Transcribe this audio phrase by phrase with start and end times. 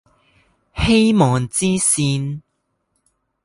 [0.75, 2.41] 希望之線